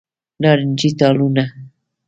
نارنجې 0.41 0.89
ټالونه 0.99 1.43